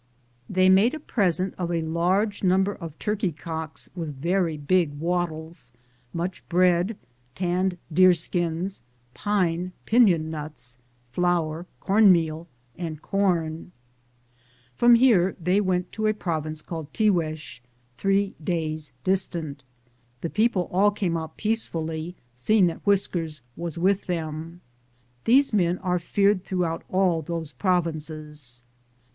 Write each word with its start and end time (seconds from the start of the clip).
They 0.49 0.67
made 0.67 0.95
a 0.95 0.99
present 0.99 1.53
of 1.59 1.71
a 1.71 1.83
large 1.83 2.41
number 2.41 2.73
of 2.73 2.97
[turkey] 2.97 3.31
cocka 3.33 3.87
with 3.95 4.19
very 4.19 4.57
big 4.57 4.95
wattles, 4.97 5.71
much 6.11 6.41
bread, 6.49 6.97
tanned 7.35 7.77
deerskins, 7.93 8.81
pine 9.13 9.73
[pifion] 9.85 10.27
nuts, 10.31 10.79
flour 11.11 11.67
[corn 11.79 12.11
meal], 12.11 12.47
and 12.75 12.99
From 14.75 14.95
here 14.95 15.35
they 15.39 15.61
went 15.61 15.91
to 15.91 16.07
a 16.07 16.15
province 16.15 16.63
called 16.63 16.91
Trigiiex,' 16.93 17.59
three 17.95 18.33
days 18.43 18.93
distant. 19.03 19.61
The 20.21 20.31
people 20.31 20.67
all 20.71 20.89
came 20.89 21.15
out 21.15 21.37
peacefully, 21.37 22.15
seeing 22.33 22.65
that 22.65 22.83
Whiskers, 22.87 23.43
was 23.55 23.77
with 23.77 24.07
them. 24.07 24.61
These 25.25 25.53
men 25.53 25.77
are 25.77 25.99
feared 25.99 26.43
throughout 26.43 26.83
all 26.89 27.21
those 27.21 27.51
provinces. 27.51 28.63